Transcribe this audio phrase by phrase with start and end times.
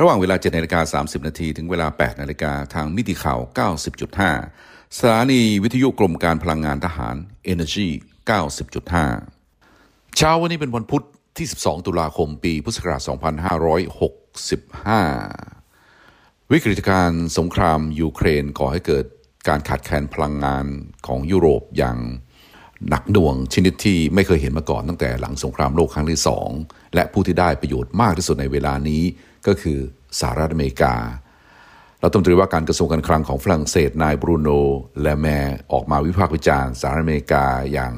[0.00, 3.38] ระหว่างเวลา7นาฬิกา30 นาทีถึงเวลา 8 นาฬิกาทางมิติข่าว
[4.18, 7.16] 90.5 สถานีวิทยุกรมการพลังงานทหาร
[7.52, 7.88] Energy
[9.42, 11.04] 90.5 เช้าวันนี้เป็นวันพุธ
[11.36, 13.12] ที่ 12 ตุลาคม ปีพุทธศักราช 2565
[16.52, 19.04] วิกฤตการสงครามยูเครนก่อให้เกิด
[19.48, 20.66] การขาดแคลนพลังงาน
[21.06, 21.98] ของยุโรปอย่าง
[22.88, 26.48] หนักหน่วงชนิดที่ไม่เคยเห็นมาก่อนตั้งแต่หลังสงครามโลกครั้งที่สอง
[26.94, 29.02] และผู้ที่ได้ประโยชน์มากที่สุดในเวลานี้
[29.46, 29.78] ก็คือ
[30.20, 30.94] สหรัฐอเมริกา
[32.02, 34.48] รัฐมนตรีว่าการกระทรวงการคลังของฝรั่งเศสนายบรูโน
[35.02, 35.26] และแม
[35.72, 37.94] ออกมาวิพากษ์วิจารณ์สหรัฐอเมริกาอย่าง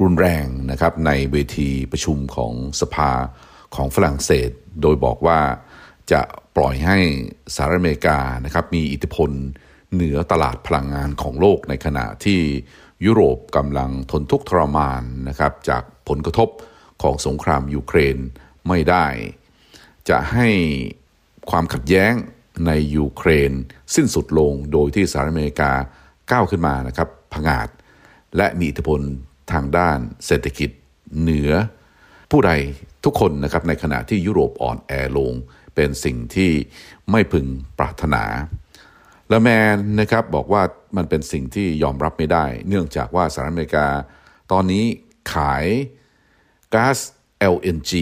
[0.00, 3.10] รุนแรงนะครับในเวทีประชุมของสภา
[3.76, 4.50] ของฝรั่งเศส
[4.82, 5.40] โดยบอกว่า
[6.12, 6.20] จะ
[6.56, 6.98] ปล่อยให้
[7.54, 9.30] สหรัฐอเมริกานะครับมีอิทธิพล
[9.94, 12.40] เหนือตลาดพลังงานของโลกในขณะที่
[13.04, 16.48] ยุโรปกำลังทนทุกข์ทรมานนะครับจากผลกระทบ
[17.02, 18.16] ของสงครามยูเครน
[18.68, 19.06] ไม่ได้
[20.08, 20.48] จะให้
[21.50, 22.12] ความขัดแย้ง
[22.66, 23.52] ในยูเครน
[23.94, 25.72] สิ้นสุดลงโดยที่สหรัฐอเมริกา
[26.30, 27.68] ก้าวขึ้นมานะครับผงาด
[28.36, 29.00] และมีอิทธิพล
[29.52, 30.70] ทางด้านเศรษฐกิจ
[31.20, 31.52] เหนือ
[32.30, 32.52] ผู้ใด
[33.04, 35.32] ทุกคนนะครับในขณะที่ยุโรปอ่อนแอลง
[35.74, 36.50] เป็นสิ่งที่
[37.10, 37.46] ไม่พึง
[37.78, 38.24] ปรารถนา
[39.32, 40.62] ละแมนนะครับบอกว่า
[40.96, 43.86] มันเป็นสิ่งที่ยอมรับไม่ได้ เนื่องจากว่าสหรัฐอเมริกา
[44.52, 44.84] ตอนนี้
[45.34, 45.64] ขาย
[46.74, 46.98] ก๊าซ
[47.54, 47.92] LNG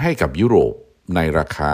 [0.00, 0.74] ให้กับยุโรป
[1.16, 1.72] ในราคา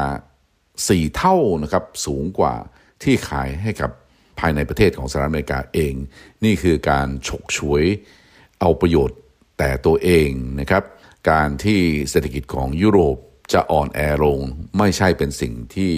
[0.57, 2.55] 4 เท่านะครับสูงกว่า
[3.03, 3.91] ที่ขายให้กับ
[4.39, 5.95] ภายในประเทศของสหรัฐอเมริกาเอง
[6.45, 7.85] นี่คือการฉกฉวย
[8.61, 9.19] เอาประโยชน์
[9.59, 10.31] แต่ตัวเอง
[10.61, 10.85] นะครับ
[11.31, 11.81] การที่
[12.11, 13.17] เศรษฐกิจของยุโรป
[13.53, 14.39] จะอ่อนแอลง
[14.79, 15.93] ไม่ใช่เป็นสิ่งที่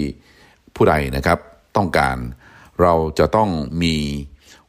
[0.75, 1.39] ผู้ใดนะครับ
[1.77, 2.17] ต้องการ
[2.81, 3.49] เราจะต้อง
[3.83, 3.95] มี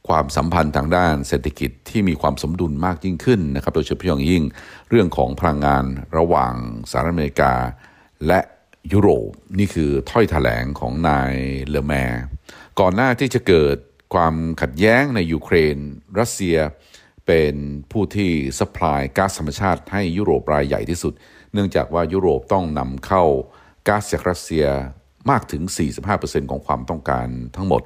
[0.08, 4.42] ความสัมพันธ์ทางด้านเศรษฐกิจที่มีความสมดุลมากยิ่งขึ้นนะครับ โดยเฉพาะอย่างยิ่ง
[4.90, 5.84] เรื่องของพลังงาน
[6.16, 6.54] ระหว่าง
[6.90, 7.52] สหรัฐอเมริกา
[8.26, 8.40] และ
[8.92, 11.32] ยุโรปนี่คือถ้อยถแถลงของนาย
[11.70, 12.24] เลแมร์
[12.80, 13.76] ก่อนหน้าที่จะเกิด
[14.14, 15.76] ความขัดแย้งในยูเครน
[16.18, 16.56] รัสเซีย
[17.26, 17.54] เป็น
[17.92, 21.12] ผู้ที่สป라이ก๊าซธรรมชาติให้ยุโรปรายใหญ่ที่สุด
[21.52, 23.24] เนื่องจากว่ายุโรปต้องนำเข้า
[23.88, 24.66] ก๊าซจากรัสเซีย
[25.30, 25.62] มากถึง
[26.06, 27.26] 45%ของความต้องการ
[27.56, 27.82] ทั้งหมด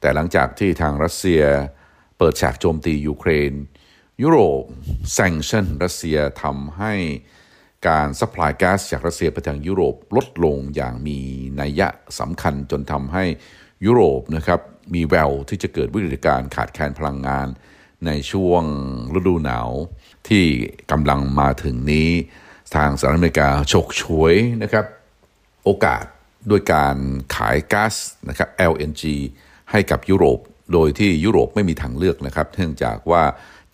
[0.00, 1.42] แต่หลังจากที่ทางรัสเซีย
[2.18, 3.52] เปิดฉากโจมตียูเครน
[4.22, 4.62] ยุโรป
[5.12, 6.94] แซงชั่นรัสเซียทำให้
[7.88, 11.18] การสป라이ก๊าซจากรัสเซียไปทางยุโรปลดลงอย่างมี
[11.60, 11.88] นัยยะ
[12.20, 13.24] สำคัญจนทำให้
[13.86, 14.60] ยุโรปนะครับ
[14.94, 17.48] มีแววที่จะเกิดวิกฤตการณ์ขาดแคลนพลังงาน
[18.06, 18.64] ในช่วง
[19.18, 19.70] ฤดูหนาว
[20.28, 20.44] ที่
[20.90, 22.10] กำลังมาถึงนี้
[22.74, 24.84] ทางสหรัฐอเมริกาฉกฉวยนะครับ
[25.64, 26.04] โอกาส
[26.50, 26.96] ด้วยการ
[27.36, 27.94] ขายก๊าซ
[28.28, 29.02] นะครับ LNG
[29.70, 30.38] ให้กับยุโรป
[30.72, 33.24] โดยที่ยุโรปไม่มีทางเลือกนะครับเนื่องจากว่า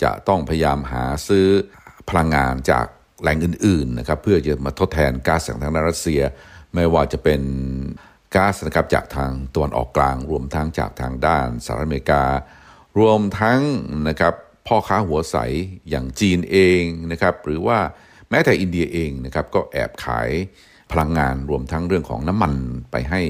[0.02, 1.46] จะต้องพยายามหาซื้อ
[2.08, 2.86] พลังงานจาก
[3.20, 6.22] แหล่งอื่นๆนะครับเพื่อจะมาทดแทนก๊าซจากทางรัสเซีย
[6.74, 7.42] ไม่ว่าจะเป็น
[8.34, 12.24] ก๊าซนะครับจากทางตะวันออกกลาง รวมทั้งจากทางด้านสหรัฐอเมริกา
[12.98, 13.60] รวมทั้ง
[14.08, 14.34] นะครับ
[14.66, 15.36] พ่อค้าหัวใส
[15.90, 16.82] อย่างจีนเอง
[17.12, 17.78] นะครับหรือว่า
[18.30, 20.30] แม้แต่อินเดียเองนะครับก็แอบขาย
[20.92, 22.52] พลังงานรวมทั้งเรื่องของน้ำมัน
[22.90, 23.20] ไปให้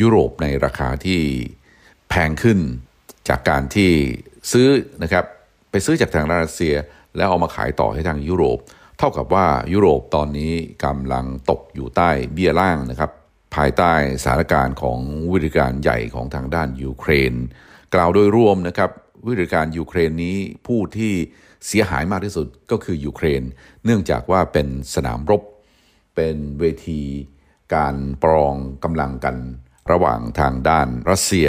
[0.00, 1.20] ยุโรปในราคาที่
[2.08, 2.58] แพงขึ้น
[3.28, 3.90] จากการที่
[4.52, 4.68] ซื้อ
[5.02, 5.24] นะครับ
[5.70, 6.74] ไปซื้อจากทางรัสเซีย
[7.16, 8.58] แล้วเอามาขายต่อให้ทางยุโรป
[8.98, 10.52] เท่ากับว่ายุโรปตอนนี้
[10.84, 13.10] กำลังตกอยู่ใต้เบี้ยล่างนะครับ
[13.54, 13.92] ภายใต้
[14.22, 14.98] สถานการณ์ของ
[15.32, 17.34] วิธีการใหญ่ของทางด้านยูเครน
[17.94, 18.90] กล่าวโดยรวมนะครับ
[19.26, 20.36] วิธีการยูเครนนี้
[20.66, 21.12] ผู้ที่
[21.66, 23.42] เสียหายมากที่สุดก็คือยูเครน
[23.84, 25.42] เนื่องจากว่าเป็นสนามรบ
[26.16, 27.02] เป็นเวที
[27.74, 28.54] การปรอง
[28.84, 29.36] กำลังกัน
[29.90, 31.48] ระหว่างทางด้านรัสเซีย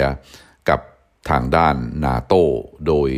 [0.68, 0.80] กับ
[1.30, 2.34] ทางด้านนาโต
[2.86, 3.10] โดย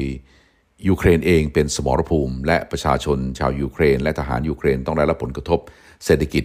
[0.88, 5.60] ยูเครนเองเป็นสมรภูมิ และประชาชนชาวยูเครน และทหารยูเครนต้องได้รับผลกระทบ
[6.04, 6.44] เศรษฐกิจ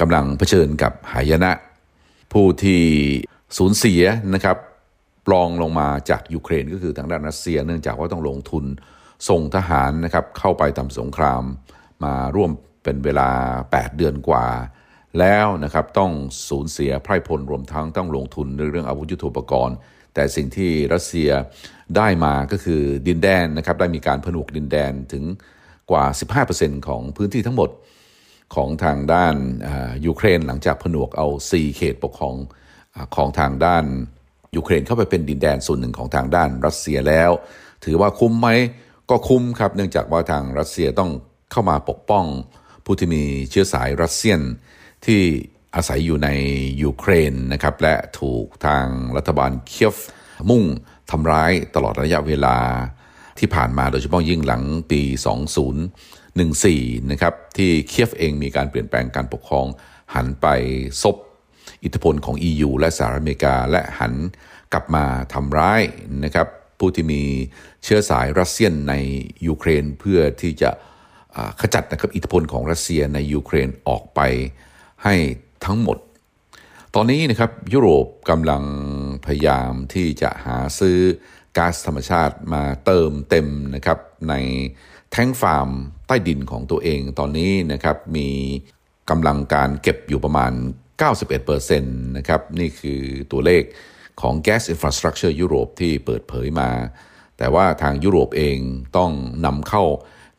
[0.00, 1.52] กำลังเผชิญกับหายนะ
[2.32, 2.82] ผู้ที่
[3.56, 4.02] สูญเสีย
[4.34, 4.56] นะครับ
[5.26, 8.64] ปลองลงมาจากยูเครนก็คือทางด้านรัสเซีย เนื่องจากว่าต้องลงทุน
[9.28, 11.42] ส่งทหารนะครับเข้าไปทำสงคราม
[12.04, 12.50] มาร่วม
[12.84, 13.28] เป็นเวลา
[13.64, 14.46] 8 เดือนกว่า
[15.18, 16.10] แล้วนะครับต้อง
[16.48, 19.76] สูญเสียไพร่พลรวมทั้งต้องลงทุนในเรื่องอาวุธยุทโธปกรณ์
[20.14, 21.30] แต่สิ่งที่รัสเซีย
[21.96, 25.24] ได้มาก็คือดินแดนนะครับได้มีการผนวกดินแดนถึง
[25.90, 26.04] กว่า
[26.46, 27.70] 15%ของพื้นที่ทั้งหมด
[28.54, 29.34] ของทางด้าน
[30.06, 32.34] ยูเครนหลังจากผนวกเอา 4 เขตปกครอง
[33.16, 33.84] ของทางด้าน
[34.56, 37.30] ยูเครนเข้าไปเป็นดินแดนส่วนหนึ่งของทางด้านรัสเซียแล้ว
[37.84, 38.48] ถือว่าคุ้มไหม
[39.10, 41.10] ก็คุ้มครับ เนื่องจากว่าทางรัสเซียต้อง
[41.52, 42.24] เข้ามาปกป้อง
[42.84, 44.40] ผู้ที่มีเชื้อสาย Russian
[45.06, 45.20] ที่
[45.76, 46.28] อาศัยอยู่ใน
[46.82, 48.86] ยูเครนนะครับและถูกทาง
[49.16, 49.96] รัฐบาลเคียฟ
[50.50, 50.64] มุ่ง
[51.10, 52.56] ทำร้ายตลอดระยะเวลา
[53.38, 55.02] ที่ผ่านมาโดยเฉพาะยิ่งหลังปี
[55.86, 59.66] 2014 นะครับที่เคียฟเองมีการเปลี่ยนแปลงการปกครอง
[60.14, 60.46] หันไป
[61.02, 61.16] ซบ
[61.84, 64.14] อิทธิพลของ EU และสหรัฐอเมริกา และหัน
[64.72, 65.82] กลับมาทำร้าย
[66.24, 66.48] นะครับ
[66.78, 67.22] ผู้ที่มี
[67.84, 68.94] เชื้อสาย Russian ใน
[69.46, 70.70] ยูเครนเพื่อที่จะ
[71.60, 74.20] ขจัดนะครับอิทธิพลของรัสเซียในยูเครนออกไป
[75.04, 75.14] ให้
[75.64, 75.98] ทั้งหมด
[76.94, 78.62] ตอนนี้นะครับยุโรปกำลัง
[79.26, 80.98] พยายามที่จะหาซื้อ
[81.56, 83.98] ก๊าซธรรมชาติมาเติมเต็มนะครับ
[84.28, 84.34] ใน
[85.10, 85.68] แท้งฟาร์ม
[86.06, 88.28] ใต้ดินของตัวเองตอนนี้นะครับมี
[89.10, 90.52] กำลังการเก็บอยู่ประมาณ
[91.38, 93.00] 91%นะครับนี่คือ
[93.32, 93.62] ตัวเลข
[94.20, 96.70] ของ Gas Infrastructure Europe ที่เปิดเผยมา
[97.38, 98.58] แต่ว่าทางยุโรปเอง
[98.96, 99.10] ต้อง
[99.46, 99.84] นำเข้า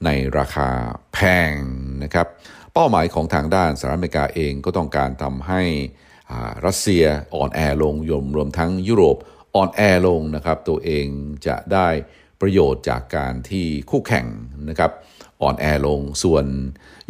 [0.05, 0.69] ในราคา
[1.13, 1.19] แพ
[1.51, 1.53] ง
[2.03, 2.27] นะครับ
[2.73, 5.61] เป้าหมายของทางด้านสหรัฐอเมริกาเองก็ต้องการทำให้
[6.65, 7.03] รัสเซีย
[7.35, 9.17] อ่อนแอลงยมรวมทั้งยุโรป
[9.55, 11.07] อ่อนแอลงนะครับตัวเอง
[11.47, 11.87] จะได้
[12.41, 14.27] ประโยชน์จากการที่คู่แข่ง
[14.69, 14.91] นะครับ
[15.41, 16.45] อ่อนแอลงส่วน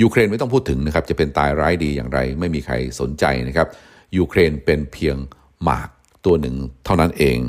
[0.02, 3.68] ยูเครนไม่ต้องพูดถึงนะครับจะเป็นตายร้ายดีอย่างไร ไม่มีใครสนใจนะครับ
[4.18, 5.18] ยูเครนเป็นเพียง
[5.64, 5.90] หมาก
[6.26, 6.56] ตัวหนึ่ง
[6.86, 7.40] เท่านั้นเอง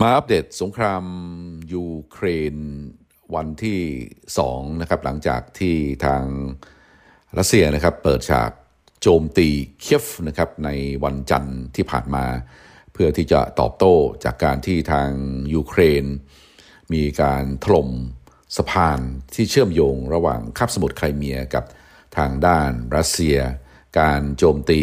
[0.00, 1.04] มาอัปเดตสงคราม
[1.74, 2.56] ยูเครน
[3.34, 3.80] วันที่
[4.30, 6.24] 2นะครับหลังจากที่ทาง
[7.38, 8.50] รัสเซียนะครับเปิดฉาก
[9.02, 9.48] โจมตี
[9.80, 10.70] เคียฟนะครับใน
[11.04, 12.24] วันจันทร์ที่ผ่านมา
[12.92, 15.10] เพื่อที่จะตอบโต้จากการที่ทาง
[15.54, 16.04] ยูเครน
[16.92, 17.88] มีการถล่ม
[18.56, 19.00] สะพาน
[19.34, 21.64] ที่เชื่อมโยงระหว่างคาบสมุทรไครเมียกับ
[22.16, 23.38] ทางด้านรัสเซีย
[24.00, 24.82] การโจมตี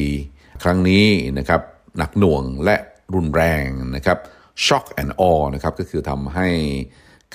[0.63, 1.61] ครั้งนี้นะครับ
[1.97, 2.75] หนักหน่วงและ
[3.15, 4.17] รุนแรงนะครับ
[4.65, 6.49] shock and awe นะครับก็คือทำให้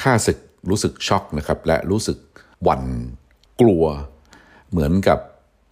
[0.01, 0.39] ข้าศึก
[0.71, 2.19] รู้สึกช็อกนะครับและรู้สึก
[2.63, 2.85] หวั่น
[3.61, 3.85] กลัว
[4.71, 5.21] เหมือนกับ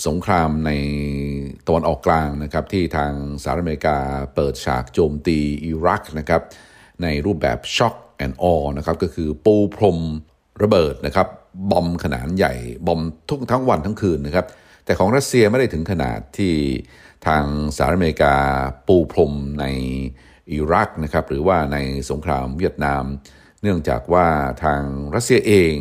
[0.06, 0.70] สงครามใน
[1.66, 3.96] ตะวันออกกลางนะครับที่ทางสหรัฐอเมริกา
[4.34, 6.42] เปิดฉากโจมตีอิรักนะครับ
[7.02, 9.98] ในรูปแบบ shock and awe นะครับก็คือปูพรม
[10.62, 11.28] ระเบิดนะครับ
[11.70, 12.54] bomb ขนาดใหญ่
[12.86, 14.46] bomb ทุกทั้งวันทั้งคืนนะครับ
[14.84, 16.54] แต่ของรัสเซียไม่ได้ถึงขนาดที่
[17.26, 17.44] ทาง
[17.76, 18.34] สหรัฐอเมริกา
[18.86, 19.64] ปูพรมใน
[20.52, 21.78] อิรักนะครับหรือว่าใน
[22.10, 23.04] สงครามเวียดนาม
[23.62, 24.26] เนื่องจากว่า
[24.64, 24.82] ทาง
[25.14, 25.76] รัสเซียเอง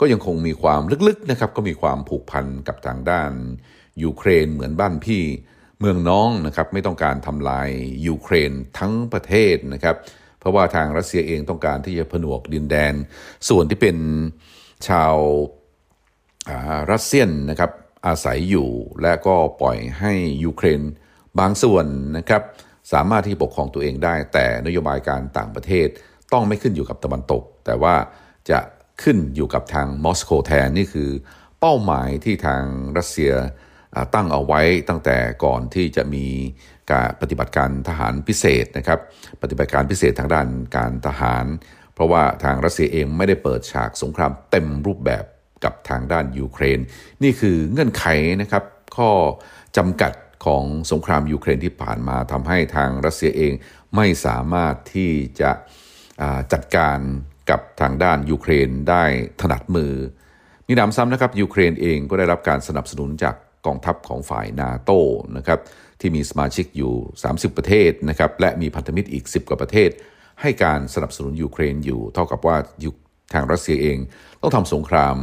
[0.00, 3.32] ก็ยังคงมีความลึกๆนะครับก็มีความผูกพันกับทางด้าน
[4.02, 5.22] ยูเครนเหมือนบ้านพี่
[5.80, 7.68] เมืองน้องนะครับไม่ต้องการทำลาย
[8.06, 9.96] ยูเครนทั้งประเทศนะครับ
[10.38, 12.94] เพราะว่าทางรัสเซียเองต้องการที่จะผนวกดินแดน
[13.48, 13.96] ส่วนที่เป็น
[14.88, 15.14] ชาว
[16.92, 17.70] รัสเซียนนะครับ
[18.06, 18.68] อาศัยอยู่
[19.02, 20.12] และก็ปล่อยให้
[20.44, 20.82] ยูเครน
[21.38, 21.86] บางส่วน
[22.18, 22.42] นะครับ
[22.92, 25.88] สามารถที่ปกครองตัวเองได้ แต่นโยบายการต่างประเทศ
[26.32, 27.94] ต้องไม่ขึ้นอยู่กับตะวันตก แต่ว่า
[28.50, 28.58] จะ
[29.02, 31.10] ขึ้นอยู่กับทางมอสโกแทนนี่คือ
[31.60, 32.62] เป้าหมายที่ทาง
[32.98, 33.32] รัสเซีย
[34.14, 36.26] ตั้งเอาไว้ตั้งแต่ก่อนที่จะมี
[36.92, 39.00] การปฏิบัติการทหารพิเศษนะครับ
[39.42, 41.44] ปฏิบัติการพิเศษทางด้านการทหาร
[41.94, 45.24] เพราะว่าทางรัสเซียเองไม่ได้เปิดฉากสงครามเต็มรูปแบบ
[45.64, 46.78] กับทางด้านยูเครน
[47.22, 48.04] นี่คือเงื่อนไข
[48.42, 48.64] นะครับ
[48.96, 49.10] ข้อ
[49.76, 50.12] จำกัด
[50.46, 53.52] ของสงครามยูเครนที่ผ่านมาทำให้ทางรัสเซียเอง
[53.96, 55.10] ไม่สามารถที่
[55.40, 55.50] จะ
[56.52, 56.98] จัดการ
[57.50, 59.04] กับทางด้านยูเครนได้
[59.40, 59.92] ถนัดมือ
[60.68, 63.34] มีน้ำซ้ำนะครับยูเครนเองก็ได้รับการสนับสนุนจาก
[63.66, 64.90] กองทัพของฝ่ายนาโต
[65.36, 65.60] นะครับ
[66.00, 66.94] ที่มีสมาชิกอยู่
[67.26, 69.90] 30 ประเทศนะครับและมีพันธมิตรอีก 10 กว่าประเทศ
[70.40, 72.56] ให้การสนับสนุนยูเครนอยู่ เท่ากับว่า
[73.34, 73.98] ทางรัสเซียเอง
[74.40, 75.16] ต้องทำสงคราม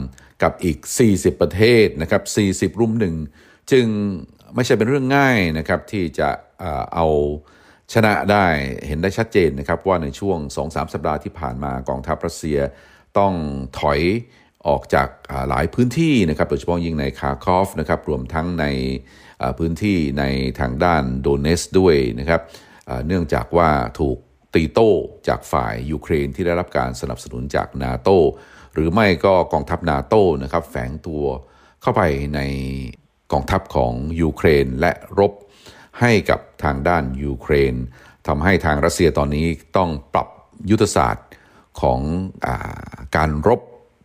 [0.44, 0.78] กับอีก
[1.12, 3.16] 40 ประเทศนะครับ40 รุ่มหนึ่ง
[3.72, 3.88] จึง
[4.56, 6.30] ไม่ใช่เป็นเรื่องง่ายนะครับที่จะ
[6.94, 7.08] เอา
[7.94, 8.46] ชนะได้
[8.88, 12.60] เห็นได้ชัดเจนนะครับว่าในช่วง 2-3 สัปดาห์ที่ผ่านมากองทัพรัสเซีย
[13.18, 13.34] ต้อง
[13.80, 14.02] ถอย
[14.68, 15.08] ออกจาก
[15.50, 18.66] หลายพื้นที่นะครับโดยเฉพาะยิ่งในคาร์คอฟนะครับรวมทั้งใน
[19.58, 20.24] พื้นที่ใน
[20.60, 22.42] ทางด้านโดเนตสก์ด้วยนะครับ
[23.08, 23.70] เนื่องจากว่า
[24.00, 24.18] ถูก
[24.54, 24.90] ตีโต้
[25.28, 28.10] จากฝ่ายยูเครนที่ได้รับการสนับสนุนจากนาโต
[28.74, 31.24] หรือไม่ก็กองทัพนาโตนะครับแฝงตัว
[31.82, 32.02] เข้าไป
[32.36, 32.40] ใน
[33.32, 35.34] กองทัพของยูเครนและรบ
[36.02, 37.76] ให้กับทางด้านยูเครน
[38.28, 39.46] ทำให้ทางรัสเซียตอนนี้
[39.78, 40.28] ต้องปรับ
[40.70, 41.28] ยุทธศาสตร์
[41.82, 42.00] ของ
[42.46, 42.48] อ
[43.16, 43.62] การรบ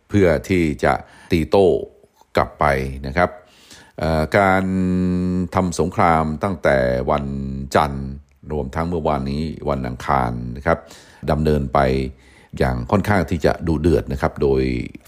[0.09, 0.93] เพื่อที่จะ
[1.31, 1.67] ตีโต้
[2.37, 2.65] กลับไป
[3.07, 3.29] นะครับ
[4.37, 4.63] การ
[5.55, 6.77] ทำสงครามตั้งแต่
[7.11, 7.25] วัน
[7.75, 8.07] จันทร์
[8.51, 10.77] รวมทั้งเมื่อวานนี้วันอังคารนะครับ
[11.31, 11.79] ดำเนินไป
[12.57, 14.61] อย่างค่อนข้างที่จะดูเดือดนะครับ โดย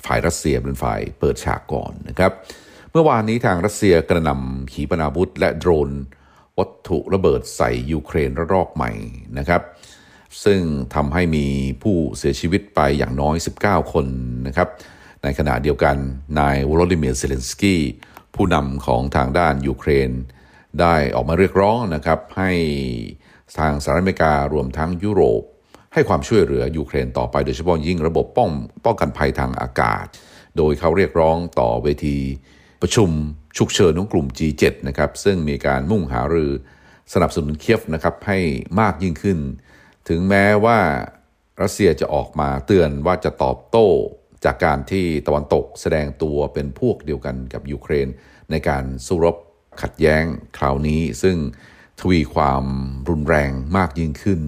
[0.05, 2.31] ฝ่ายรัสเซียเป็นฝ่ายเปิดฉากก่อนนะครับ
[2.91, 5.89] เมื่อวานนี้ทางรัสเซียกระนำขีปนาวุธและโดรน
[6.59, 8.91] วัตถุระเบิดใส่ยูเครนระลอกใหม่
[9.37, 9.61] นะครับ
[10.43, 10.61] ซึ่ง
[10.95, 11.45] ทำให้มี
[11.83, 14.05] ผู้เสียชีวิตไปอย่างน้อย 19 คน
[14.47, 14.67] นะครับ
[15.23, 15.95] ในขณะเดียวกัน
[16.39, 17.81] นายวลาดิเมียร์เซเลนสกี้
[18.35, 20.11] ผู้นำของทางด้านยูเครน
[20.79, 22.51] ได้ออกมาเรียกร้องนะครับให้
[23.59, 25.41] ทางสหรัฐอเมริการวมทั้งยุโรป
[25.93, 28.49] ให้ความช่วยเหลือยูเครนต่อไปโดยเฉพาะยิ่งระบบป้อง
[28.85, 30.05] ป้องกันภัยทางอากาศ
[30.57, 32.17] โดยเขาเรียกร้องต่อเวที
[32.81, 33.09] ประชุม
[33.57, 36.51] ฉุกเฉินของกลุ่ม G7 นะครับซึ่งมีการมุ่งหารือ
[37.13, 38.39] สนับสนุนเคียฟนะครับให้
[38.79, 39.39] มากยิ่งขึ้น
[40.07, 40.79] ถึงแม้ว่า
[41.61, 43.87] รัสเซียจะออกมาเตือนว่าจะตอบโต้
[44.45, 48.07] จากการที่ตะวันตกแสดงตัวเป็นพวกเดียวกันกับยูเครน
[48.51, 49.35] ในการสู้รบ
[49.81, 50.23] ขัดแย้ง
[50.57, 51.37] คราวนี้ ซึ่ง
[51.99, 52.63] ทวีความ
[53.09, 54.41] รุนแรงมากยิ่งขึ้น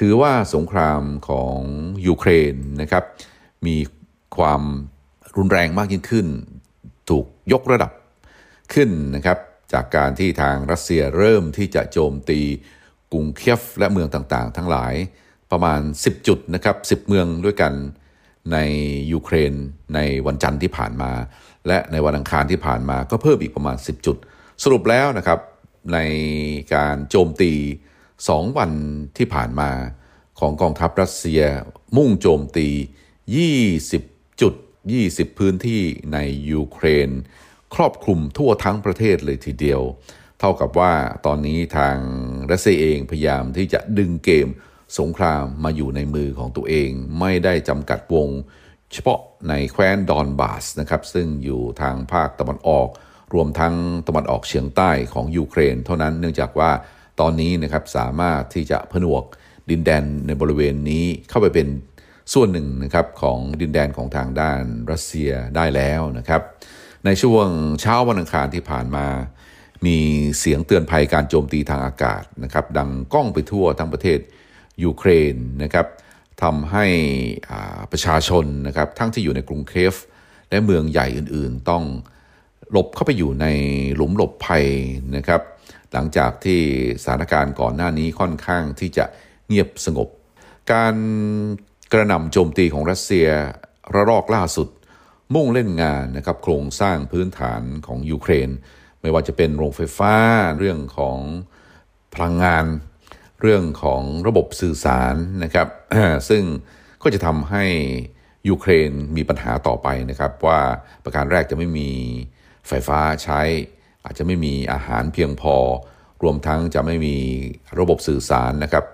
[0.00, 1.58] ถือว่าสงครามของ
[2.06, 3.04] ยูเครนนะครับ
[3.66, 3.76] มี
[4.36, 4.62] ความ
[5.36, 6.26] รุนแรงมากยิ่งขึ้น
[7.52, 7.92] ยกระดับ
[8.74, 9.38] ขึ้นนะครับ
[9.72, 12.40] จากการที่ทางรัสเซียเริ่มที่จะโจมตี
[13.12, 14.94] กรุงเคียฟและเมืองต่างๆ ทั้งหลาย
[15.50, 17.72] ประมาณ 10 จุดนะครับ10 เมืองด้วยกัน
[18.52, 18.58] ใน
[19.12, 19.54] ยูเครน
[19.94, 21.12] ในวันจันทร์ที่ผ่านมา
[21.68, 24.16] และในวันอังคารที่ผ่านมาก็เพิ่มอีกประมาณ 10 จุด
[24.62, 25.40] สรุปแล้วนะครับ
[25.92, 25.98] ใน
[26.74, 27.52] การโจมตี
[28.06, 28.72] 2 วัน
[29.18, 29.70] ที่ผ่านมา
[30.38, 31.42] ของกองทัพรัสเซีย
[31.96, 32.68] มุ่งโจมตี
[33.54, 34.54] 20 จุด
[34.96, 36.18] 20 พื้นที่ใน
[36.50, 37.10] ยูเครน
[37.74, 39.82] ครอบคลุมทั่วทั้งประเทศเลยทีเดียว
[40.40, 40.92] เท่ากับว่า
[41.26, 41.96] ตอนนี้ทาง
[42.50, 44.48] รัสเซียเองพยายามที่จะดึงเกม
[44.98, 46.90] สงครามมาอยู่ในมือของตัวเอง
[47.20, 48.28] ไม่ได้จำกัดวง
[48.92, 52.88] เฉพาะในแคว้นดอนบาสนะครับ ซึ่งอยู่ทางภาคตะวันออก
[53.34, 53.74] รวมทั้ง
[54.08, 56.70] ตะวันออกเฉียงใต้ของยูเครน เท่านั้นเนื่องจากว่า
[57.20, 59.24] ตอนนี้นะครับสามารถที่จะผนวก
[59.70, 61.68] ดินแดนในบริเวณนี้เข้าไปเป็น
[62.34, 66.42] ส่วนหนึ่งนะครับของดินแดนของทางด้านรัสเซียได้แล้วนะครับ
[67.04, 67.46] ในช่วง
[67.80, 69.06] เช้าวันอังคารที่ผ่านมา
[69.86, 69.98] มี
[70.38, 74.18] เสียงเตือนภัยการโจมตีทางอากาศนะครับ ดังก้องไปทั่วทั้งประเทศ
[74.84, 75.86] ยูเครนนะครับ
[76.42, 76.86] ทำให้
[77.92, 79.94] ประชาชนนะครับทั้งที่อยู่ในกรุงเคฟ
[80.50, 81.82] และเมืองใหญ่อื่นๆ ต้อง
[82.72, 83.46] หลบเข้าไปอยู่ใน
[83.94, 84.66] หลุมหลบภัย
[85.16, 85.42] นะครับ
[85.92, 86.60] หลังจากที่
[87.02, 89.04] สถานการณ์ก่อนหน้านี้ค่อนข้างที่จะ
[89.48, 90.08] เงียบสงบ
[90.72, 90.94] การ
[91.92, 93.28] กระหน่ำโจมตีของรัสเซีย
[93.94, 94.68] ระลอกล่าสุด
[95.34, 98.48] มุ่งเล่นงานนะครับโครงสร้างพื้นฐานของยูเครน
[99.00, 100.14] ไม่ว่าจะเป็นโรงไฟฟ้า
[100.58, 101.18] เรื่องของ
[102.14, 102.64] พลังงาน
[103.40, 105.14] เรื่องของระบบสื่อสาร
[105.44, 105.68] นะครับ
[106.28, 106.42] ซึ่ง
[107.02, 107.64] ก็จะทำให้
[108.48, 110.60] ยูเครนมีปัญหาต่อไปนะครับ ว่า
[111.04, 111.90] ประการแรกจะไม่มี
[112.68, 113.40] ไฟฟ้าใช้
[114.04, 115.56] อาจจะไม่มีอาหารเพียงพอ
[116.22, 117.16] รวมทั้งจะไม่มี
[117.78, 118.84] ระบบสื่อสารนะครับ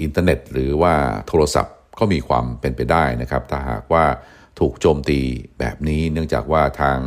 [0.00, 0.94] อินเทอร์เน็ต หรือว่า
[1.28, 4.04] โทรศัพท์ ก็มีความเป็นไปได้นะครับ ถ้าหากว่า
[4.60, 5.20] ถูกโจมตี
[5.58, 6.98] แบบนี้ เนื่องจากว่าทาง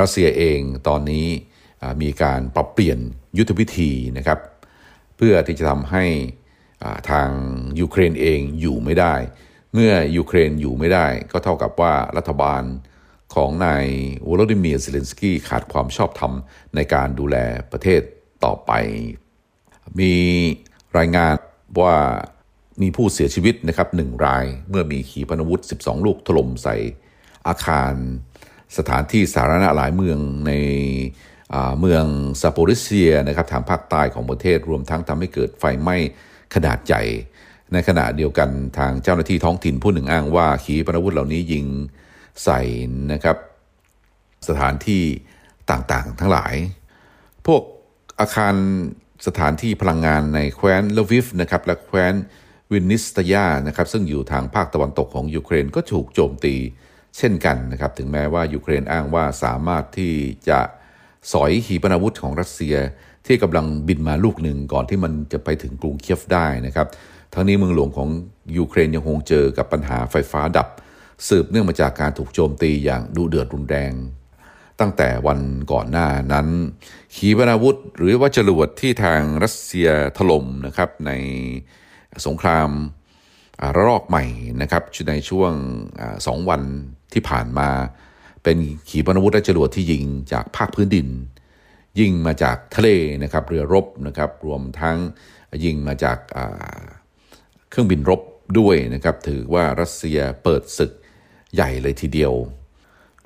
[0.00, 1.26] รัสเซียเองตอนนี้
[2.02, 2.98] มีการปรับเปลี่ยน
[3.38, 4.38] ยุทธวิธีนะครับ
[5.16, 6.04] เพื่อที่จะทำให้
[7.10, 7.28] ทาง
[7.80, 9.14] ยูเครนเองอยู่ไม่ได้
[9.72, 12.62] เมื่อยูเครนอยู่ไม่ได้ ก็เท่ากับว่ารัฐบาล
[13.34, 13.86] ของนาย
[14.28, 16.32] วโลดิเมียร์เซเลนสกี้ขาดความชอบธรรม
[16.74, 17.36] ในการดูแล
[17.72, 18.00] ประเทศ
[18.44, 18.72] ต่อไป
[20.00, 20.14] มี
[20.98, 21.34] รายงาน
[21.80, 21.96] ว่า
[22.80, 26.76] มีผู้เสียชีวิตนะครับหนึ่งราย เมื่อมีขีปนาวุธ 12 ลูกถล่มใส่
[27.48, 27.92] อาคาร
[28.78, 30.52] สถานที่สาธารณะหลายเมืองใน
[31.80, 32.04] เมือง
[32.40, 35.96] ซาโปริเซียนะครับทางภาคใต้ของประเทศรวมทั้งทำให้เกิดไฟไหม้
[36.54, 37.02] ขนาดใหญ่
[37.72, 38.48] ในขณะเดียวกัน
[38.78, 41.66] ทางเจ้าหน้าที่ท้องถิ่นผู้หนึ่งอ้างว่าขีปนาวุธเหล่านี้ยิง
[42.44, 42.60] ใส่
[43.12, 43.36] นะครับ
[44.48, 45.02] สถานที่
[45.70, 46.54] ต่างๆ ทั้งหลาย
[47.46, 47.62] พวก
[48.20, 48.54] อาคาร
[49.26, 52.14] สถานที่พลังงานในแคว้นลวิฟนะครับและแคว้น
[52.72, 56.54] วินนิสตยานะครับซึ่งอยู่ทางภาคตะวันตกของยูเครนก็ถูกโจมตี
[57.18, 60.12] เช่นกันนะครับ ถึงแม้ว่ายูเครนอ้างว่าสามารถที่
[60.48, 60.60] จะ
[61.32, 62.76] สอยขีปนาวุธของรัสเซีย
[63.26, 66.86] ที่กำลังบินมาลูกหนึ่งก่อนที่มันจะไปถึงกรุงเคียฟได้นะครับ
[67.34, 68.08] ทั้งนี้เมืองหลวงของ
[68.56, 70.68] ยูเครนยังคงเจอกับปัญหาไฟฟ้าดับ
[71.28, 73.92] สืบเนื่องมาจากการถูกโจมตีอย่างดุเดือดรุนแรง
[74.80, 75.40] ตั้งแต่วัน
[75.72, 76.48] ก่อนหน้านั้น
[77.14, 79.88] ขีปนาวุธหรือว่าจรวดที่ทางรัสเซีย
[80.18, 81.10] ถล่มนะครับใน
[82.26, 82.70] สงคราม
[83.76, 84.24] ระลอกใหม่
[84.62, 85.52] นะครับในช่วง
[86.26, 86.62] สองวัน
[87.12, 87.68] ที่ผ่านมา
[88.44, 88.56] เป็น
[88.88, 91.08] ขีปนาวุธและจรวดที่ยิงจากภาคพื้นดิน
[92.00, 92.88] ยิงมาจากทะเล
[93.22, 94.98] นะครับเรือรบนะครับรวมทั้ง
[95.64, 96.18] ยิงมาจาก
[97.70, 98.20] เครื่องบินรบ
[98.58, 100.92] ด้วยนะครับถือว่ารัสเซียเปิดศึก
[101.54, 102.32] ใหญ่เลยทีเดียว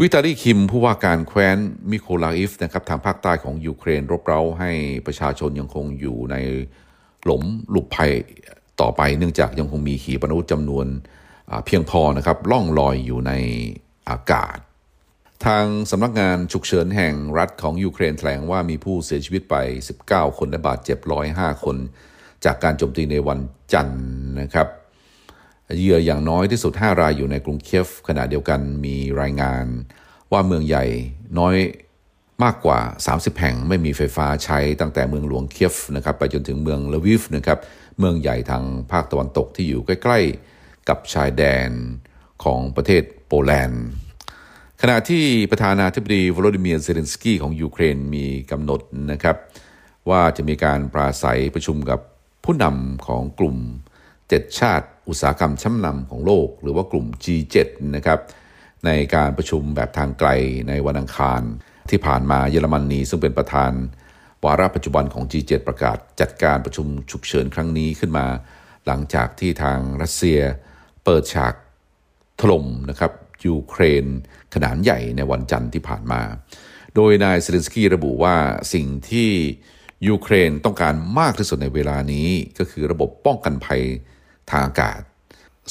[0.01, 1.59] วิตาลีคิมผู้ว่าการแคว้น
[1.91, 4.71] มิโคลาอิฟนะครับทางภาคใต้ของยูเครนรบเร้าให้
[5.07, 6.37] ประชาชนยังคงอยู่ใน
[7.25, 8.13] หลมหลุบภัย
[8.81, 10.87] ต่อไปเนื่องจากยังคงมีขีปนาวุธจำนวน
[11.67, 13.33] เพียงพอนะครับล่องลอยอยู่ใน
[14.11, 14.57] อากาศ
[15.47, 19.57] ทางสำนักงานฉุกเฉินแห่งรัฐของยูเครนแถลงว่ามีผู้เสียชีวิตไป
[19.99, 20.99] 19 คนและบาดเจ็บ
[21.33, 21.77] 105 คน
[22.45, 23.41] จากการโจมตีในวัน
[23.73, 24.03] จันทร์
[24.41, 24.69] นะครับ
[25.79, 29.65] เหยื่ออย่างน้อยที่สุด 5 รายอยู่ในกรุงเคียฟขณะเดียวกันมีรายงาน
[30.33, 30.85] ว่าเมืองใหญ่
[31.39, 31.57] น้อย
[32.45, 37.59] มากกว่า 30 แห่งไม่มีไฟฟ้าใช้ตั้งแต่เมืองหลวงเคียฟนะครับไปจนถึงเมืองลวิฟนะครับ
[37.99, 41.71] เมืองใหญ่ทางภาคตะวันตกที่อยู่ใกล้ๆ กับชายแดน
[42.45, 43.85] ของประเทศโปแลนด์
[44.83, 48.81] ขณะที่ประธานาธิบดีวลาดิเมียร์เซเลนสกี้ของยูเครนมีกำหนด
[49.13, 49.37] นะครับ
[50.11, 52.01] ว่าจะมีการปราศรัยประชุมกับ
[52.45, 53.57] ผู้นำของกลุ่ม
[54.09, 57.57] 7 ชาติอุตสาหกรรมชั้นนำของโลก หรือว่ากลุ่ม G7
[57.97, 58.21] นะครับ
[58.87, 60.29] ในการประชุมแบบทางไกล
[60.69, 61.43] ในวันอังคาร
[61.91, 63.73] ที่ผ่านมาเยอรมนีซึ่งเป็นประธาน
[64.45, 68.27] วาระปัจจุบันของ G7 ประกาศจัดการประชุมฉุกเฉินครั้งนี้ขึ้นมา
[68.87, 70.41] หลังจากที่ทางรัสเซีย
[71.05, 71.55] เปิดฉาก
[72.41, 73.13] ถล่มนะครับ
[73.47, 74.07] ยูเครน
[74.55, 76.23] ขนาดใหญ่ในวันจันทร์ที่ผ่านมา
[76.95, 78.37] โดยนายเซเลนสกี้ระบุว่า
[78.75, 79.31] สิ่งที่
[80.09, 83.83] ยูเครนต้องการมากที่สุดในเวลานี้ก็คือระบบป้องกันภัย
[84.51, 85.01] ทางอากาศ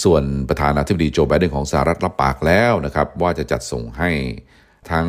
[0.04, 4.12] ส่วนประธานาธิบดีโจไบเดนของสหรัฐรับปากแล้วนะครับ ว่าจะจัดส่งให้
[4.92, 5.08] ทั้ง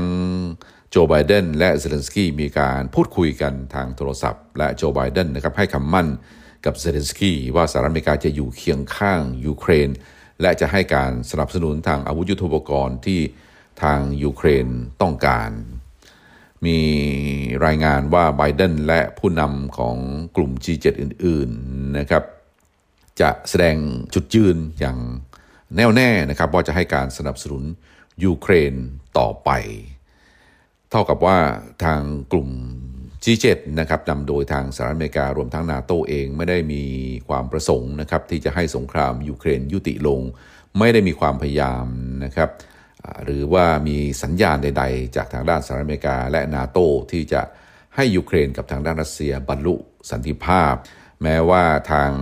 [0.90, 6.08] โจไบเดนและเซเลนสกี้มีการพูดคุยกันทางโทรศัพท์ และโจไบเดนนะครับให้คำมั่น
[6.64, 9.88] กับเซเลนสกี้ว่าสหรัฐอเมริกาจะอยู่เคียงข้างยูเครน
[10.40, 13.20] และจะให้การสนับสนุนทางอาวุธยุทโธปกรณ์ที่
[13.82, 14.66] ทางยูเครน
[15.02, 15.50] ต้องการ
[16.66, 16.78] มี
[17.64, 19.96] รายงานว่าไบเดนและผู้นำของ
[20.36, 22.24] กลุ่ม G7 อื่น ๆนะครับ
[23.20, 23.76] จะแสดง
[24.14, 24.98] จุดยืนอย่าง
[25.76, 27.62] แน่วแน่นะครับว่าจะให้การสนับสนุน
[28.24, 28.74] ยูเครน
[29.18, 29.50] ต่อไป
[30.90, 31.38] เท่ากับว่า
[31.84, 32.00] ทาง
[32.32, 32.50] กลุ่ม
[33.24, 33.46] G7
[33.80, 36.82] นะครับนำโดยทางสหรัฐอเมริการวมทั้งนาโตเองไม่ได้มี
[37.28, 40.20] ความประสงค์นะครับที่จะให้สงครามยูเครนยุติลง
[40.78, 41.86] ไม่ได้มีความพยายาม
[42.24, 42.50] นะครับ
[43.24, 46.78] หรือว่ามีสัญญาณใด ๆ จากทางด้านสหรัฐอเมริกาและนาโต
[47.12, 47.42] ที่จะ
[47.96, 49.74] ให้ยูเครนกับทางด้านรัสเซียบรรลุ
[50.10, 50.74] สันติภาพ
[51.22, 52.12] แม้ว่าทาง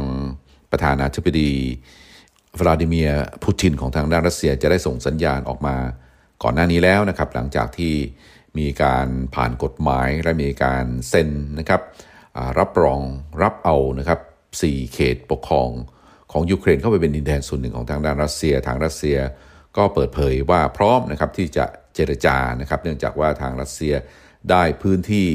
[0.71, 1.53] ประธานาธิบดี
[2.59, 5.77] วลาดิเมียร์ปูตินของทางด้านรัสเซียจะได้ส่งสัญญาณออกมา
[6.43, 7.95] ก่อนหน้านี้แล้วนะครับหลังจากที่
[8.59, 11.83] มีการผ่านกฎหมายและมีการเซ็นนะครับ
[12.59, 13.01] รับรอง
[13.43, 14.21] รับเอานะครับ
[14.57, 15.71] 4เขตปกครอง
[16.33, 19.19] ของยูเครนเข้าไปเป็นดินแดนส่วนหนึ่งของทางด้านรัสเซีย ทางรัสเซีย
[19.77, 21.65] ก็เปิดเผยว่าพร้อมนะครับที่จะ
[21.95, 23.95] เจรจานะครับ เนื่องจากว่าทางรัสเซีย
[24.51, 25.29] ได้พื้นที่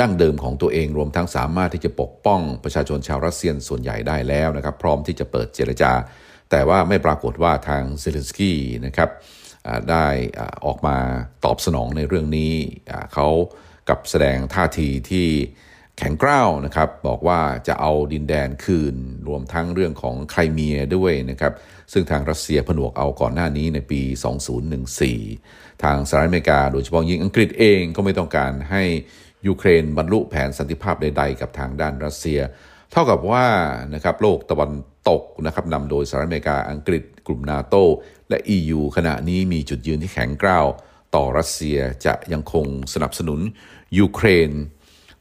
[0.00, 5.92] ดั้งเดิมของตัวเองรวมทั้งสามารถที่จะปกป้องประชาชนชาวรัสเซียส่วนใหญ่ได้แล้วนะครับ พร้อมที่จะเปิดเจรจา
[6.50, 9.10] แต่ว่าไม่ปรากฏว่าทางเซเลนสกี้นะครับ
[9.90, 10.06] ได้
[10.66, 10.98] ออกมา
[11.44, 12.52] ตอบสนองในเรื่องนี้
[13.14, 13.28] เขา
[13.88, 15.28] กับแสดงท่าทีที่
[15.98, 18.96] แข็งกร้าวนะครับ บอกว่าจะเอาดินแดนคืน
[19.28, 21.52] รวมทั้งเรื่องของไครเมียด้วยนะครับ
[21.92, 24.02] ซึ่งทางรัสเซียผนวกเอาก่อนหน้านี้ในปี
[24.92, 28.82] 2014 ทางสหรัฐอเมริกาโดยเฉพาะยิ่งอังกฤษเองก็ไม่ต้องการให้
[29.46, 32.40] ยูเครนบรรลุแผนสันติภาพใดๆ กับทางด้านรัสเซีย
[32.92, 33.46] เท่ากับว่า
[33.94, 34.72] นะครับโลกตะวัน
[35.10, 37.74] ตกนะครับนำโดยสหรัฐอเมริกาอังกฤษ ลุ่มนาโต
[38.30, 40.66] และ EU ขณะนี้มีจุดยืนที่แข็งกร้าว
[41.14, 43.40] ต่อรัสเซียจะยังคงสนับสนุน
[43.98, 44.50] ยูเครน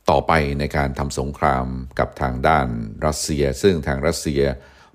[0.10, 1.66] ต่อไปในการทำสงคราม
[2.00, 2.68] กับทางด้าน
[3.06, 4.42] รัสเซีย ซึ่งทางรัสเซีย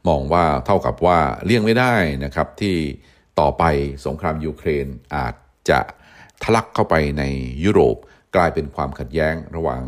[0.09, 2.77] มองว่าเท่ากับว่าเลี่ยงไม่ได้นะครับที่
[3.41, 3.65] ต่อไป
[4.07, 5.35] สงครามยูเครนอาจ
[5.71, 5.81] จะ
[6.43, 7.23] ทะลักเข้าไปใน
[7.65, 7.97] ยุโรป
[8.37, 9.83] กลายเป็นความขัดแย้งระหว่าง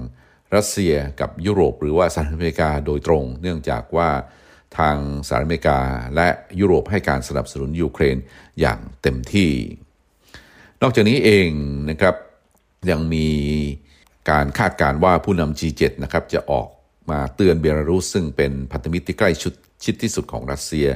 [0.57, 4.09] รัสเซียกับยุโรป หรือว่าสหรัฐอเมริกาโดยตรง เนื่องจากว่า
[4.79, 5.81] ทางสหรัฐอเมริกา
[6.17, 6.29] และ
[6.61, 8.17] ยุโรปให้การสนับสนุนยูเครน
[8.61, 9.53] อย่างเต็มที่
[10.83, 11.49] นอกจากนี้เอง
[11.91, 12.15] นะครับ
[12.91, 13.29] ยังมี
[14.31, 16.69] การคาดการณ์ว่าผู้นำ G7 นะครับจะออก
[17.11, 20.89] มาเตือนเบลารุสซึ่งเป็นพันธมิตรที่ใกล้ชุดชิดที่สุดของรัสเซีย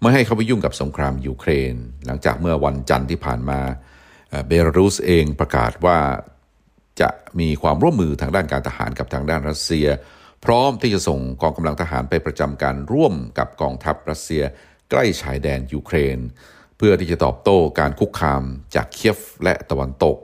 [0.00, 1.74] ไม่ให้เข้าไปยุ่งกับสงครามยูเครน
[2.06, 3.60] หลังจากเมื่อวันจันทร์ที่ผ่านมา
[4.46, 5.98] เบลารุสเองประกาศว่า
[7.00, 7.08] จะ
[7.40, 9.86] มีความร่วมมือทางด้านการทหารกับทางด้านรัสเซีย
[10.44, 14.42] พร้อมที่จะส่งกองกำลังทหารไปประจำการร่วมกับกองทัพรัสเซีย
[14.90, 16.18] ใกล้ชายแดนยูเครน
[16.76, 18.42] เพื่อที่จะตอบโต้การคุกคาม
[18.74, 20.16] จากเคียฟและตะวันตก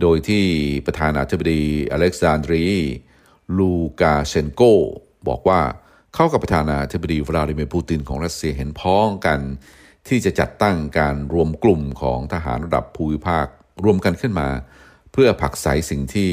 [0.00, 0.44] โดยที่
[0.86, 1.62] ประธานาธิบดี
[1.92, 2.64] อเล็กซานเดอร์
[3.58, 4.62] ลูกาเชนโก
[5.28, 5.60] บอกว่า
[6.14, 9.40] เขากับประธานาธิบดีวลาดิเมียร์ปูตินของรัสเซียเห็นพ้องกัน
[10.08, 13.46] ที่จะจัดตั้งการรวมกลุ่มของทหารระดับภูมิภาค
[13.84, 14.48] รวมกันขึ้นมา
[15.12, 16.30] เพื่อผลักไสสิ่งที่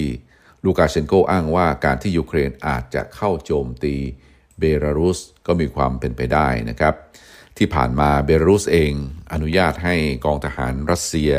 [0.65, 3.95] ลูกาเชนโกอ้างว่าการที่ยูเครนอาจจะเข้าโจมตี
[4.59, 6.95] เบลารุสก็มีความเป็นไปได้นะครับ
[7.57, 8.93] ที่ผ่านมาเบลารุสเอง
[9.33, 9.95] อนุญาตให้
[10.25, 11.31] กองทหารรัสเซีย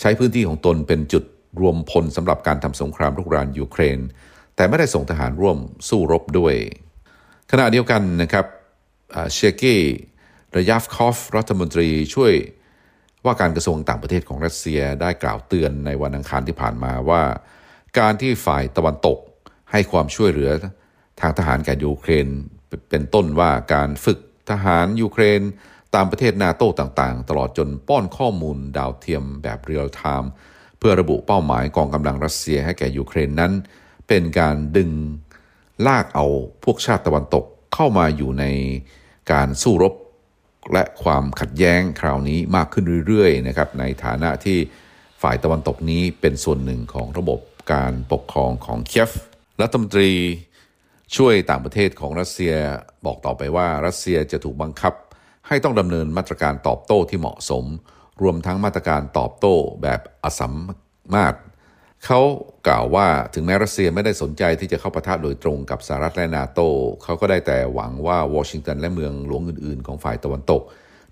[0.00, 1.24] ใช้พื้นที่ของตนเป็นจุด
[1.60, 3.98] รวมพลสำหรับการทำสงครามรุกรานยูเครน
[4.56, 6.54] แต่ไม่ได้ส่งทหารร่วมสู้รบด้วย
[7.50, 8.46] ขณะเดียวกันนะครับ
[9.32, 9.76] เซอร์เก
[10.56, 12.32] ริยาบคอฟรัฐมนตรีช่วย
[13.24, 17.22] ว่าการกระทรวงต่างประเทศของรัสเซียได้กล่าวเตือนในวันอังคารที่ผ่านมาว่า
[17.98, 19.18] การที่ฝ่ายตะวันตก
[19.70, 20.50] ให้ความช่วยเหลือ
[21.20, 22.26] ทางทหารแก่ยูเครน
[22.90, 24.18] เป็นต้นว่าการฝึก
[24.50, 25.40] ทหารยูเครน
[25.94, 30.30] ตามประเทศนาโต้ต่างๆ ตลอดจนป้อนข้อมูลดาวเทียมแบบเรียลไทม์
[30.78, 33.52] เพื่อระบุเป้าหมายกองกำลังรัสเซียให้แก่ยูเครนนั้น
[34.08, 34.90] เป็นการดึง
[35.86, 36.26] ลากเอา
[36.64, 38.44] พวกชาติตะวันตกเข้ามาอยู่ใน
[39.32, 39.94] การสู้รบ
[40.72, 44.58] และความขัดแย้งคราวนี้มากขึ้นเรื่อยๆนะครับในฐานะที่
[45.22, 47.40] ฝ่ายตะวันตกนี้เป็นส่วนหนึ่งของระบบ
[47.72, 49.12] การปกครองของเคียฟ
[49.62, 50.12] รัฐมนตรี
[51.16, 52.54] ช่วยต่างประเทศของรัสเซีย
[53.06, 54.94] บอกต่อไปว่ารัสเซียจะถูกบังคับ
[55.48, 57.64] ให้ต้องดำเนินมาตรการตอบโต้ที่เหมาะสม
[58.22, 60.54] รวมทั้งมาตรการตอบโต้แบบอสัม
[61.14, 61.38] มาตร
[62.04, 62.20] เขา
[62.66, 66.60] กล่าวว่าถึงแม้รัสเซียไม่ได้สนใจที่จะเข้าปะทะโดยตรงกับสหรัฐและนาโต
[67.02, 70.62] เขาก็ได้แต่หวังว่าวอชิงตันและเมืองหลวงอื่น ๆ ของฝ่ายตะวันตก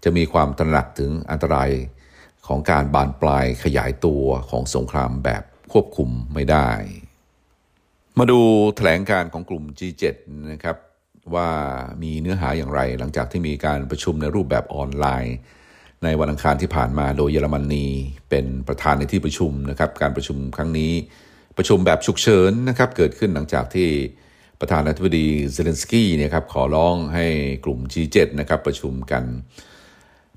[0.05, 1.71] จะมีความตระหนักถึงอันตราย
[2.47, 6.71] ของการบานปลายขยายตัวของสงครามแบบ ควบคุมไม่ได้
[8.19, 8.41] มาดู
[8.77, 10.05] แถลงการของกลุ่ม G7
[10.53, 10.77] นะครับ
[11.35, 11.49] ว่า
[12.03, 15.37] มีเนื้อหาอย่างไร หลังจากที่มีการประชุมในรูปแบบออนไลน์
[16.05, 17.87] ในวันอังคารที่ผ่านมาโดยเยอรมนี
[18.31, 20.93] เป็นประธานในที่ประชุมนะครับการประชุมครั้งนี้
[21.57, 23.89] ประชุมแบบฉุกเฉินนะครับเกิดขึ้นหลังจากที่
[24.61, 27.27] ประธานาธิบดีเซเลนสกี้เนี่ยครับขอร้องให้
[27.65, 29.25] กลุ่ม G7 นะครับประชุมกัน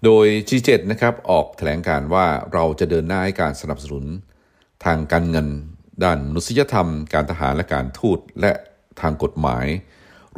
[0.04, 4.06] โดย G7 นะครับออกแถลงการว่าเราจะเดินหน้าให้การสนับสนุน
[4.86, 5.48] ทางการเงิน
[6.04, 8.52] ด้านมนุษยธรรม การทหารและการทูตและ
[9.02, 9.66] ทางกฎหมาย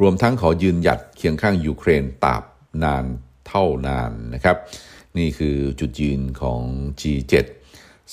[0.00, 2.42] รวมทั้งขอยืนหยัดเคียงข้างยูเครนตราบ
[2.84, 3.04] นาน
[3.46, 4.56] เท่านานนะครับ
[5.18, 6.60] นี่คือจุดยืนของ
[7.00, 7.34] G7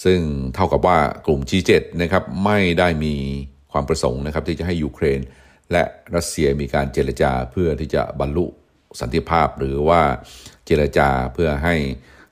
[0.04, 0.20] ซึ่ง
[0.56, 3.16] เท่ากับว่ากลุ่ม G7 นะครับไม่ได้มี
[3.72, 5.20] ความประสงค์นะครับที่จะให้ยูเครน
[5.72, 5.84] และ
[6.16, 8.46] รัสเซียมีการเจรจาเพื่อที่จะบรรลุ
[9.00, 10.02] สันติภาพหรือว่า
[10.66, 11.76] เจรจาเพื่อให้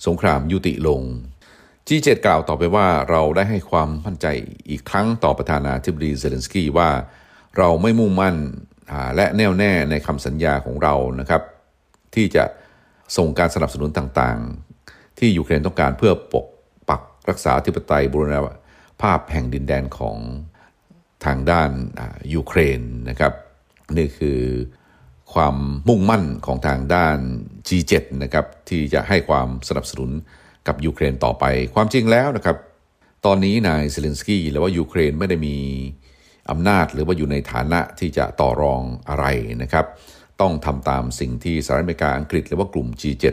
[0.06, 1.02] สงครามยุติลง
[1.88, 4.28] G7 กล่าวต่อไปว่าเราได้ให้ความมั่นใจ
[4.70, 6.90] อีกครั้งต่อประธานาธิบดีเซเลนสกี้ว่า
[7.58, 8.36] เราไม่มุ่งมั่น
[9.16, 11.42] และแน่วแน่ในคำสัญญาของเรานะครับ
[12.16, 12.44] ที่จะ
[13.18, 16.46] ส่งการสนับสนุนต่างๆ ที่ยูเครนต้องการเพื่อปก
[16.90, 18.40] ปักรักษาธิปไตยบูรณา
[19.02, 20.18] ภาพแห่งดินแดนของ
[21.26, 21.72] ทางด้าน
[22.34, 23.34] ยูเครนนะครับ
[23.98, 24.40] นี่คือ
[25.34, 25.56] ความ
[25.88, 27.18] มุ่งมั่นของทางด้าน
[27.68, 27.94] G7
[28.24, 30.12] นะครับที่จะให้ความสนับสนุน
[30.68, 31.44] กับยูเครนต่อไป
[31.76, 32.58] ความจริงแล้วนะครับ
[33.26, 35.58] ตอนนี้นายเซเลนสกี้และว่ายูเครนไม่ได้มี
[36.52, 39.26] อำนาจหรือว่าอยู่ในฐานะที่จะต่อรองอะไร
[39.64, 39.86] นะครับ
[40.42, 43.26] ต้องทำตามสิ่งที่สหรัฐอเมริกาอังกฤษหรือว่ากลุ่ม G7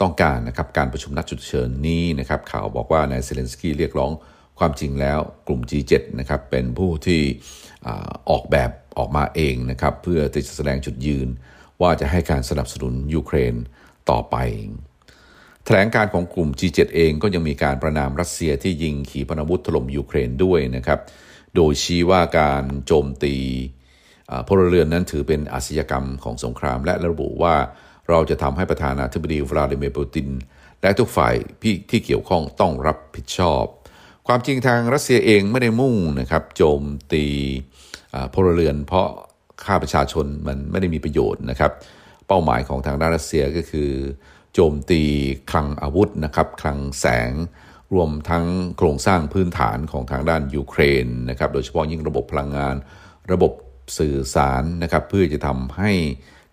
[0.00, 4.12] ต้องการนะครับการประชุมนัดฉุกเฉินนี้นะครับข่าวบอกว่านายเซเลนสกี้เรียกร้อง
[4.58, 7.22] ความจริงแล้วกลุ่ม G7 นะครับเป็นผู้ที่
[8.30, 11.28] ออกแบบออกมาเองนะครับเพื่อที่จะแสดงจุดยืน
[11.80, 13.54] ว่าจะให้การสนับสนุนยูเครน
[14.10, 14.36] ต่อไป
[15.68, 21.00] แถลงการของกลุ่ม G7 เองก็ยังมีการประนามรัสเซียที่ยิงขีปนาวุธถล่มยูเครนด้วยนะครับ
[21.56, 23.34] โดยชี้ว่าการโจมตี
[24.48, 27.54] พลเรือนนั้นถือเป็นอาชญากรรมของสงคราม และระบุว่า
[28.08, 30.28] เราจะทำให้ประธานาธิบดีวลาดิเมียร์ปูติน
[30.82, 31.34] และทุกฝ่าย
[31.90, 33.64] ที่เกี่ยวข้องต้องรับผิดชอบ
[34.26, 37.24] ความจริงทางรัสเซียเองไม่ได้มุ่งนะครับโจมตี
[38.34, 39.06] พลเรือน เพราะ
[39.64, 41.72] ฆ่าประชาชนมันไม่ได้มีประโยชน์นะครับ
[42.28, 43.90] เป้าหมายของทางด้านรัสเซียก็คือ
[44.58, 45.02] โจมตี
[45.50, 47.32] คลังอาวุธนะครับคลังแสง
[47.94, 48.44] รวมทั้ง
[48.76, 52.74] โครงสร้างพื้นฐานของทางด้านยูเครนนะครับโดยเฉพาะยิ่งระบบพลังงาน
[53.32, 53.52] ระบบ
[53.98, 55.92] สื่อสารนะครับเพื่อจะทำให้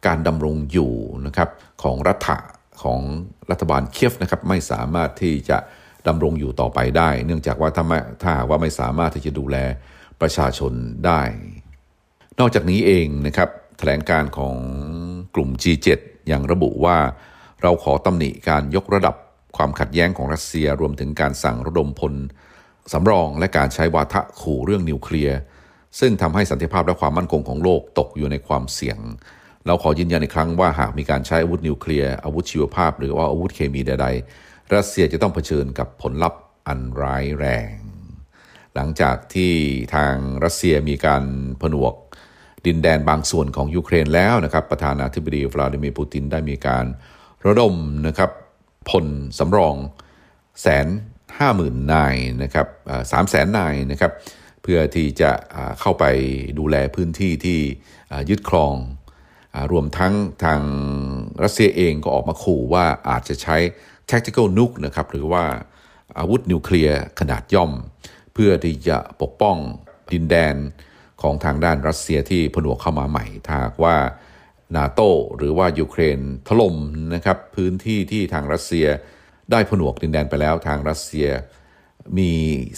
[0.08, 0.94] การดำรงอยู่
[1.26, 1.50] นะครับ
[1.84, 2.38] ของรัฐะ
[2.84, 3.02] ของ
[3.52, 5.58] รัฐบาลเคียฟนะครับไม่สามารถที่จะ
[6.08, 9.58] ดำรงอยู่ต่อไปได้ เนื่องจากว่าถ้าไม่ถ้าว่าไม่สามารถที่จะดูแล
[10.22, 10.74] ประชาชน
[11.06, 11.22] ได้
[12.40, 14.56] นอกจากนี้เองนะครับแถลงการของ
[15.36, 16.00] กลุ่ม G7
[16.32, 16.98] ยังระบุว่า
[17.64, 19.16] เราขอตำหนิการยกระดับ
[19.58, 22.14] ความขัดแย้งของรัสเซียรวมถึงการสั่งระดมพล
[22.94, 25.38] สำรองและการใช้วาทะขู่เรื่องนิวเคลียร์
[26.00, 29.00] ซึ่งทำให้สันติภาพและความมั่นคงของโลกตกอยู่ในความเสี่ยง
[29.66, 34.08] เราขอยืนยันอีกครั้งว่าหากมีการใช้อาวุธนิวเคลียร์อาวุธชีวภาพ หรือว่าอาวุธเคมีใด
[34.40, 37.76] ๆ รัสเซียจะต้องเผชิญกับผลลัพธ์อันร้ายแรง
[38.76, 39.54] หลังจากที่
[39.96, 41.24] ทางรัสเซียมีการ
[41.62, 41.94] ผนวก
[42.66, 46.86] ดินแดนบางส่วนของยูเครนแล้วนะครับประธานาธิบดีวลาดิมีร์ปูตินได้มีการ
[47.48, 47.76] ระดม
[48.08, 48.32] นะครับ
[48.90, 49.06] พล
[49.40, 49.76] สำรอง
[50.62, 50.88] แสน
[51.38, 52.68] ห้าหมื่นนายนะครับ
[53.12, 54.12] สามแสนนายนะครับ
[54.62, 55.32] เพื่อที่จะ
[55.80, 56.06] เข้าไป
[56.60, 57.60] ดูแลพื้นที่ที่
[58.30, 58.74] ยึดครอง
[59.56, 60.62] อรวมทั้งทาง
[61.44, 63.58] รัสเซียเองก็ออกมาขู่ว่าอาจจะใช้
[64.10, 65.44] tactical nuke นะครับหรือว่า
[66.20, 67.72] อาวุธนิวเคลียร์ขนาดย่อม
[68.34, 69.58] เพื่อที่จะปกป้อง
[70.14, 70.56] ดินแดน
[71.22, 73.96] ของทางด้านรัสเซียที่ผนวกเข้ามาใหม่ถ้าหากว่า
[74.78, 75.02] นาโต
[75.38, 76.76] หรือว่ายูเครนถล่ม
[77.14, 78.88] นะครับพื้นที่ที่ทางรัสเซีย
[79.52, 81.28] ได้ผนวกดินแดนไปแล้วทางรัสเซีย
[82.18, 82.32] มี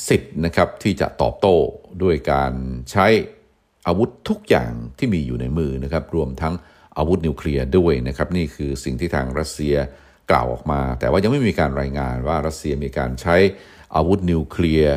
[0.08, 1.56] สิทธิ์นะครับที่จะตอบโต้
[2.04, 2.54] ด้วยการ
[2.92, 3.08] ใช้
[3.88, 6.54] อาวุธทุกอย่างที่มีอยู่ในมือนะครับรวมทั้ง
[6.98, 9.76] อาวุธนิวเคลียร์ด้วยนะครับนี่คือสิ่งที่ทางรัสเซีย
[10.32, 13.36] กล่าวออกมา แต่ว่ายังไม่มีการรายงานว่ารัสเซียมีการใช้
[13.96, 14.96] อาวุธนิวเคลียร์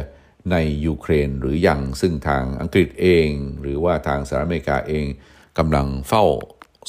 [0.51, 0.57] ใน
[0.87, 3.29] ยูเครนหรืออยังซึ่งทางอังกฤษเอง
[3.61, 5.07] หรือว่าทางสหรัฐอเมริกาเอง
[5.59, 6.25] กำลังเฝ้า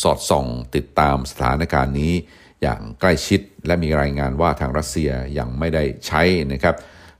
[0.01, 2.13] สอดส่องติดตามสถานการณ์นี้
[2.62, 6.21] อย่างใกล้ชิดและมีรายงานว่าทางรัสเซียยังไม่ได้ใช้
[6.53, 6.75] นะครับ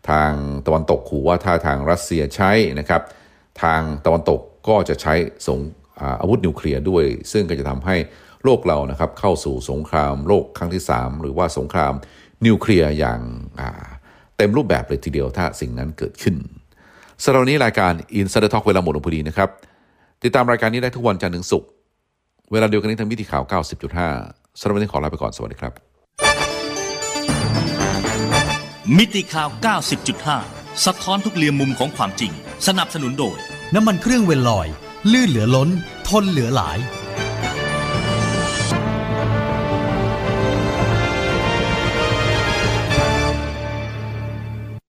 [0.09, 0.31] ทาง
[0.67, 3.01] ตะวันตกขู่ว่าถ้าทางรัสเซียใช้นะครับ
[3.63, 5.13] ทางตะวันตกก็จะใช้
[5.47, 5.59] สง
[6.21, 7.95] อาวุธนิวเคลียร์ด้วย ซึ่งก็จะทำให้
[8.43, 11.93] โลกเรานะครับเข้าสู่สงครามโลกครั้งที่ 3 หรือว่าสงคราม
[12.45, 13.69] นิวเคลียร์อย่างา
[14.37, 16.35] เต็มรูปแบบเลยทีเดียวถ้าสิ่งนั้นเกิดขึ้น
[17.23, 19.49] สำหรับนนี้รายการ i n s i d e r Talk เวลาหมดลงพอดีนะครับ
[20.23, 21.69] ติดตามรายการนี้ได้ทุกวันจันทร์ถึงศุกร์
[22.51, 23.43] เวลาเดียวกันนี้ทางมิติข่าว
[24.01, 25.73] 90.5สำหรับวันนี้ขอลาไปก่อน สวัสดีครับ
[28.97, 29.49] มิติข่าว
[30.17, 32.31] 90.5 สะท้อนทุกเรียมมุมของความจริง
[32.67, 33.38] สนับสนุนโดย
[33.75, 34.67] น้ำมันเครื่องเวลลอย
[35.12, 35.69] ลื่นเหลือล้น
[36.09, 36.77] ทนเหลือหลาย